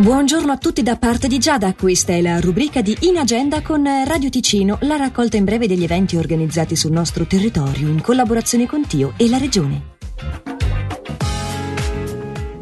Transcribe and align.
Buongiorno 0.00 0.52
a 0.52 0.58
tutti 0.58 0.84
da 0.84 0.96
parte 0.96 1.26
di 1.26 1.38
Giada, 1.38 1.74
questa 1.74 2.12
è 2.12 2.20
la 2.20 2.38
rubrica 2.38 2.82
di 2.82 2.96
In 3.00 3.16
Agenda 3.16 3.62
con 3.62 3.84
Radio 4.04 4.30
Ticino, 4.30 4.78
la 4.82 4.94
raccolta 4.94 5.36
in 5.36 5.42
breve 5.42 5.66
degli 5.66 5.82
eventi 5.82 6.16
organizzati 6.16 6.76
sul 6.76 6.92
nostro 6.92 7.26
territorio 7.26 7.88
in 7.88 8.00
collaborazione 8.00 8.66
con 8.66 8.86
Tio 8.86 9.14
e 9.16 9.28
la 9.28 9.38
Regione. 9.38 9.96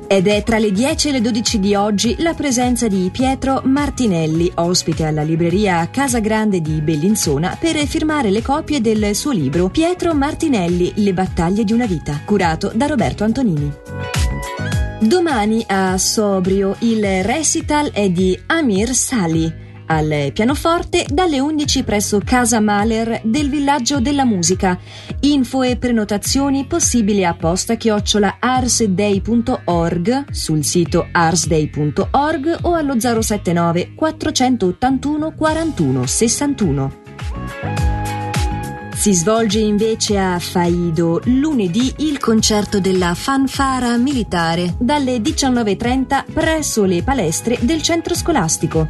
Ed 0.06 0.26
è 0.28 0.42
tra 0.44 0.56
le 0.56 0.72
10 0.72 1.08
e 1.08 1.12
le 1.12 1.20
12 1.20 1.60
di 1.60 1.74
oggi 1.74 2.16
la 2.20 2.32
presenza 2.32 2.88
di 2.88 3.10
Pietro 3.12 3.60
Martinelli, 3.66 4.50
ospite 4.54 5.04
alla 5.04 5.22
libreria 5.22 5.90
Casa 5.90 6.20
Grande 6.20 6.62
di 6.62 6.80
Bellinzona, 6.80 7.58
per 7.60 7.76
firmare 7.86 8.30
le 8.30 8.40
copie 8.40 8.80
del 8.80 9.14
suo 9.14 9.32
libro 9.32 9.68
Pietro 9.68 10.14
Martinelli, 10.14 10.90
Le 10.94 11.12
battaglie 11.12 11.64
di 11.64 11.74
una 11.74 11.84
vita, 11.84 12.18
curato 12.24 12.72
da 12.74 12.86
Roberto 12.86 13.24
Antonini. 13.24 14.15
Domani 15.06 15.64
a 15.68 15.96
Sobrio 15.98 16.74
il 16.80 17.22
recital 17.22 17.92
è 17.92 18.10
di 18.10 18.36
Amir 18.46 18.92
Sali 18.92 19.64
al 19.86 20.32
pianoforte 20.32 21.06
dalle 21.08 21.38
11 21.38 21.84
presso 21.84 22.20
Casa 22.24 22.58
Mahler 22.58 23.20
del 23.22 23.48
Villaggio 23.48 24.00
della 24.00 24.24
Musica. 24.24 24.76
Info 25.20 25.62
e 25.62 25.76
prenotazioni 25.76 26.66
possibili 26.66 27.24
a 27.24 27.34
posta 27.34 27.76
chiocciola 27.76 28.38
arsday.org 28.40 30.24
sul 30.32 30.64
sito 30.64 31.06
arsday.org 31.12 32.58
o 32.62 32.74
allo 32.74 32.98
079 32.98 33.94
481 33.94 35.34
41 35.36 36.04
61. 36.04 37.85
Si 39.06 39.14
svolge 39.14 39.60
invece 39.60 40.18
a 40.18 40.36
Faido 40.40 41.20
lunedì 41.26 41.94
il 41.98 42.18
concerto 42.18 42.80
della 42.80 43.14
fanfara 43.14 43.96
militare 43.98 44.74
dalle 44.80 45.18
19.30 45.18 46.24
presso 46.32 46.82
le 46.82 47.04
palestre 47.04 47.56
del 47.60 47.82
centro 47.82 48.16
scolastico. 48.16 48.88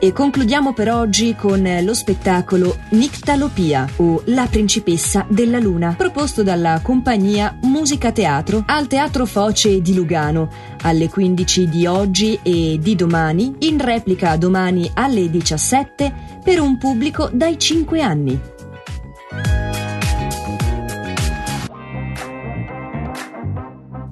E 0.00 0.12
concludiamo 0.12 0.74
per 0.74 0.92
oggi 0.92 1.34
con 1.34 1.68
lo 1.82 1.92
spettacolo 1.92 2.78
Nictalopia 2.90 3.84
o 3.96 4.22
La 4.26 4.46
principessa 4.48 5.26
della 5.28 5.58
luna, 5.58 5.94
proposto 5.96 6.44
dalla 6.44 6.78
compagnia 6.80 7.58
Musica 7.62 8.12
Teatro 8.12 8.62
al 8.64 8.86
Teatro 8.86 9.26
Foce 9.26 9.80
di 9.82 9.94
Lugano 9.94 10.48
alle 10.82 11.08
15 11.08 11.68
di 11.68 11.86
oggi 11.86 12.38
e 12.44 12.78
di 12.80 12.94
domani, 12.94 13.56
in 13.60 13.84
replica 13.84 14.36
domani 14.36 14.88
alle 14.94 15.28
17 15.28 16.14
per 16.44 16.60
un 16.60 16.78
pubblico 16.78 17.28
dai 17.32 17.58
5 17.58 18.00
anni. 18.00 18.40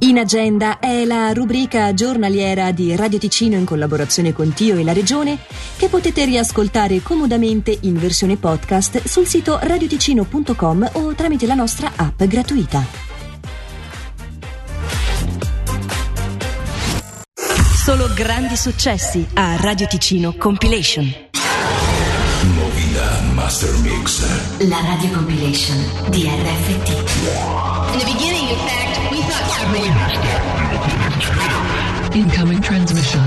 In 0.06 0.18
agenda 0.18 0.78
è 0.78 1.04
la 1.04 1.32
rubrica 1.32 1.92
giornaliera 1.92 2.70
di 2.70 2.94
Radio 2.94 3.18
Ticino 3.18 3.56
in 3.56 3.64
collaborazione 3.64 4.32
con 4.32 4.52
Tio 4.52 4.76
e 4.76 4.84
la 4.84 4.92
Regione 4.92 5.36
che 5.76 5.88
potete 5.88 6.24
riascoltare 6.24 7.02
comodamente 7.02 7.76
in 7.80 7.98
versione 7.98 8.36
podcast 8.36 9.02
sul 9.02 9.26
sito 9.26 9.58
radioticino.com 9.60 10.90
o 10.92 11.12
tramite 11.14 11.46
la 11.46 11.54
nostra 11.54 11.90
app 11.96 12.22
gratuita. 12.22 12.84
Solo 17.34 18.08
grandi 18.14 18.56
successi 18.56 19.26
a 19.34 19.56
Radio 19.56 19.88
Ticino 19.88 20.36
Compilation. 20.36 21.12
Movida 22.54 23.22
Master 23.32 23.76
Mix. 23.78 24.24
La 24.68 24.80
radio 24.82 25.10
compilation 25.10 25.84
di 26.10 26.22
RFT. 26.28 27.65
In 27.96 28.00
the 28.04 28.12
beginning, 28.12 28.48
in 28.52 28.60
fact, 28.68 29.10
we 29.10 29.22
thought 29.24 29.48
submarine. 29.56 29.96
Incoming 32.12 32.60
transmission. 32.60 33.20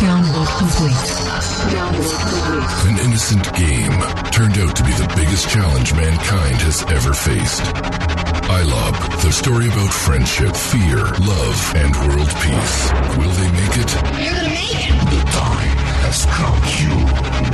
Download 0.00 0.48
complete. 0.56 1.04
An 2.88 2.96
innocent 3.04 3.44
game 3.52 4.00
turned 4.32 4.56
out 4.56 4.74
to 4.74 4.82
be 4.84 4.92
the 4.92 5.12
biggest 5.14 5.50
challenge 5.50 5.92
mankind 5.92 6.56
has 6.62 6.82
ever 6.84 7.12
faced. 7.12 7.60
iLob, 8.48 8.94
the 9.20 9.30
story 9.30 9.66
about 9.68 9.92
friendship, 9.92 10.56
fear, 10.56 11.04
love, 11.28 11.74
and 11.76 11.94
world 12.08 12.32
peace. 12.40 12.88
Will 13.20 13.34
they 13.36 13.52
make 13.52 13.76
it? 13.84 13.92
You're 14.24 14.32
gonna 14.32 14.48
make 14.48 14.80
it. 14.80 14.96
The 15.12 15.20
time 15.28 15.76
has 16.08 16.24
come. 16.24 16.56
You 16.80 16.96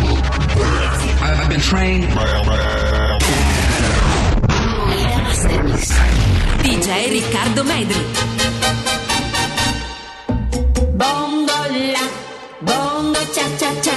will 0.07 0.23
burn. 0.55 0.95
I've 1.27 1.51
been 1.51 1.59
trained. 1.59 2.07
DJ 5.41 7.09
Riccardo 7.09 7.65
Medri. 7.65 8.05
Bongo 10.93 11.53
la, 11.71 12.05
bongo 12.61 13.19
cha 13.33 13.47
cha 13.57 13.73
cha, 13.81 13.97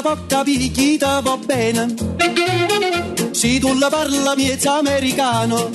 Da 0.00 0.14
porta 0.16 0.42
picchita 0.42 1.20
va 1.20 1.36
bene. 1.36 1.94
Se 3.32 3.58
tu 3.58 3.78
la 3.78 3.90
parla 3.90 4.34
miezza 4.34 4.78
americano. 4.78 5.68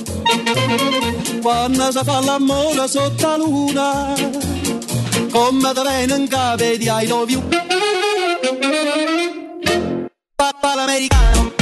Quando 1.40 1.92
si 1.92 2.00
fa 2.02 2.20
l'amore 2.20 2.88
sotto 2.88 3.24
la 3.24 3.36
luna 3.36 4.14
come 5.30 5.72
da 5.72 5.82
venen 5.82 6.26
cave 6.26 6.76
di 6.76 6.88
I 6.88 7.06
love 7.06 7.30
you. 7.30 7.40
Papà 10.34 10.74
l'americano, 10.74 11.52